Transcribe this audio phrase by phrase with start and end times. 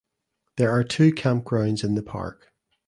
[0.57, 2.51] There are two campgrounds in the park.